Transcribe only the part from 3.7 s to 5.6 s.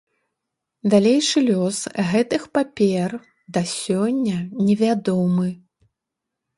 сёння невядомы.